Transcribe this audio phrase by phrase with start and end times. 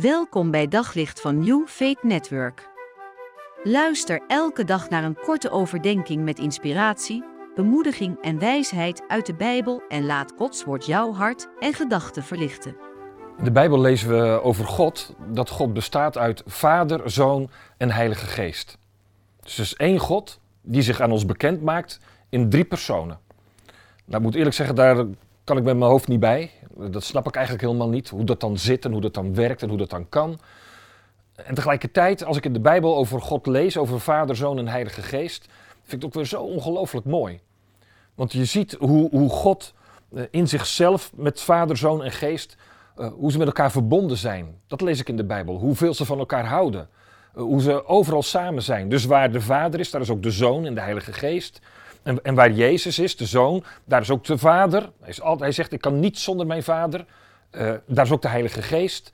[0.00, 2.68] Welkom bij Daglicht van New Faith Network.
[3.62, 7.24] Luister elke dag naar een korte overdenking met inspiratie,
[7.54, 12.76] bemoediging en wijsheid uit de Bijbel en laat Gods woord jouw hart en gedachten verlichten.
[13.38, 18.26] In de Bijbel lezen we over God dat God bestaat uit Vader, Zoon en Heilige
[18.26, 18.78] Geest.
[19.40, 23.18] Dus is één God die zich aan ons bekend maakt in drie personen.
[24.04, 24.96] Nou, ik moet eerlijk zeggen, daar
[25.44, 26.50] kan ik met mijn hoofd niet bij.
[26.78, 28.08] Dat snap ik eigenlijk helemaal niet.
[28.08, 30.38] Hoe dat dan zit en hoe dat dan werkt en hoe dat dan kan.
[31.34, 35.02] En tegelijkertijd, als ik in de Bijbel over God lees, over Vader, Zoon en Heilige
[35.02, 35.46] Geest,
[35.82, 37.40] vind ik het ook weer zo ongelooflijk mooi.
[38.14, 39.74] Want je ziet hoe, hoe God
[40.14, 42.56] eh, in zichzelf met Vader, Zoon en Geest,
[42.98, 44.60] uh, hoe ze met elkaar verbonden zijn.
[44.66, 45.58] Dat lees ik in de Bijbel.
[45.58, 46.88] Hoeveel ze van elkaar houden.
[47.36, 48.88] Uh, hoe ze overal samen zijn.
[48.88, 51.60] Dus waar de Vader is, daar is ook de Zoon en de Heilige Geest.
[52.06, 54.90] En, en, waar Jezus is, de Zoon, daar is ook de Vader.
[55.00, 57.04] Hij, is altijd, hij zegt, ik kan niet zonder mijn Vader.
[57.50, 59.12] Uh, daar is ook de Heilige Geest.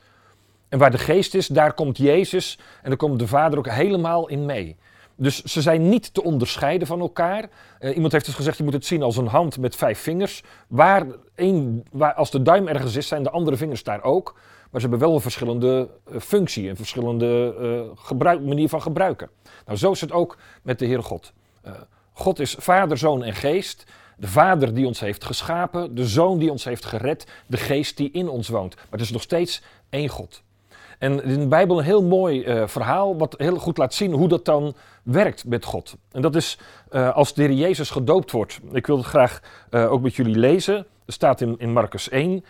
[0.68, 4.28] En waar de Geest is, daar komt Jezus en daar komt de Vader ook helemaal
[4.28, 4.76] in mee.
[5.16, 7.48] Dus ze zijn niet te onderscheiden van elkaar.
[7.80, 10.42] Uh, iemand heeft dus gezegd, je moet het zien als een hand met vijf vingers.
[10.68, 14.34] Waar, één, waar als de duim ergens is, zijn de andere vingers daar ook.
[14.70, 19.30] Maar ze hebben wel een verschillende uh, functie, een verschillende uh, gebruik, manier van gebruiken.
[19.66, 21.32] Nou, zo is het ook met de Heere God.
[22.12, 23.84] God is Vader, Zoon en Geest.
[24.16, 28.10] De Vader die ons heeft geschapen, de Zoon die ons heeft gered, de Geest die
[28.10, 28.74] in ons woont.
[28.74, 30.42] Maar het is nog steeds één God.
[30.98, 34.28] En in de Bijbel een heel mooi uh, verhaal, wat heel goed laat zien hoe
[34.28, 35.96] dat dan werkt met God.
[36.10, 36.58] En dat is
[36.90, 38.60] uh, als de Heer Jezus gedoopt wordt.
[38.72, 40.76] Ik wil het graag uh, ook met jullie lezen.
[41.06, 42.44] Er staat in, in Marcus 1.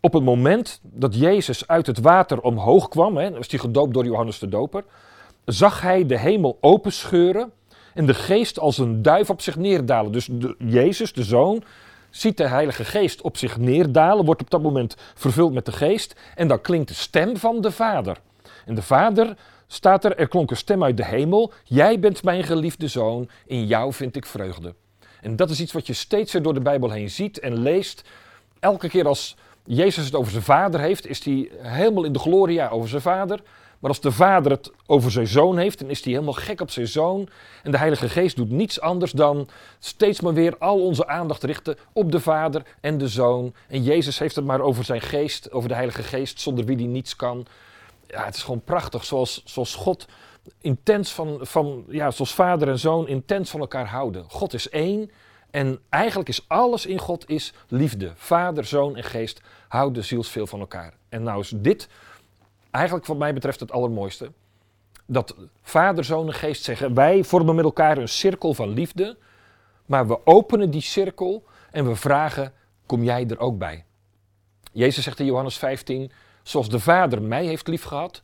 [0.00, 4.04] Op het moment dat Jezus uit het water omhoog kwam, hè, was hij gedoopt door
[4.04, 4.84] Johannes de Doper,
[5.44, 7.52] zag hij de hemel openscheuren
[7.94, 10.12] en de geest als een duif op zich neerdalen.
[10.12, 10.28] Dus
[10.58, 11.62] Jezus, de Zoon,
[12.10, 16.14] ziet de Heilige Geest op zich neerdalen, wordt op dat moment vervuld met de Geest.
[16.34, 18.16] En dan klinkt de stem van de Vader.
[18.66, 19.36] En de Vader
[19.66, 21.52] staat er, er klonk een stem uit de hemel.
[21.64, 24.74] Jij bent mijn geliefde Zoon, in jou vind ik vreugde.
[25.20, 28.04] En dat is iets wat je steeds weer door de Bijbel heen ziet en leest.
[28.60, 32.68] Elke keer als Jezus het over zijn Vader heeft, is hij helemaal in de gloria
[32.68, 33.40] over zijn Vader.
[33.84, 36.70] Maar als de vader het over zijn zoon heeft, dan is hij helemaal gek op
[36.70, 37.28] zijn zoon.
[37.62, 39.48] En de Heilige Geest doet niets anders dan
[39.78, 43.54] steeds maar weer al onze aandacht richten op de vader en de zoon.
[43.68, 46.86] En Jezus heeft het maar over zijn geest, over de Heilige Geest, zonder wie hij
[46.86, 47.46] niets kan.
[48.06, 50.06] Ja, het is gewoon prachtig, zoals, zoals God
[50.60, 54.24] intens van, van, ja, zoals vader en zoon intens van elkaar houden.
[54.28, 55.10] God is één
[55.54, 58.12] en eigenlijk is alles in God is liefde.
[58.14, 60.94] Vader, zoon en geest houden zielsveel van elkaar.
[61.08, 61.88] En nou is dit
[62.70, 64.32] eigenlijk wat mij betreft het allermooiste.
[65.06, 69.16] Dat vader, zoon en geest zeggen, wij vormen met elkaar een cirkel van liefde,
[69.86, 72.52] maar we openen die cirkel en we vragen,
[72.86, 73.84] kom jij er ook bij?
[74.72, 78.22] Jezus zegt in Johannes 15, zoals de vader mij heeft liefgehad,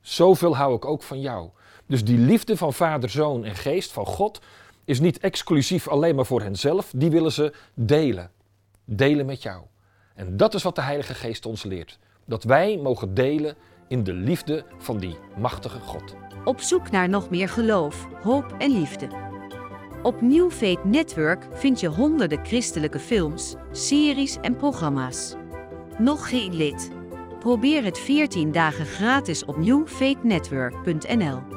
[0.00, 1.50] zoveel hou ik ook van jou.
[1.86, 4.40] Dus die liefde van vader, zoon en geest, van God,
[4.86, 8.30] is niet exclusief alleen maar voor henzelf, die willen ze delen.
[8.84, 9.62] Delen met jou.
[10.14, 11.98] En dat is wat de Heilige Geest ons leert.
[12.24, 13.56] Dat wij mogen delen
[13.88, 16.14] in de liefde van die machtige God.
[16.44, 19.08] Op zoek naar nog meer geloof, hoop en liefde.
[20.02, 25.34] Op New Faith Network vind je honderden christelijke films, series en programma's.
[25.98, 26.90] Nog geen lid?
[27.38, 31.55] Probeer het 14 dagen gratis op newfaithnetwork.nl.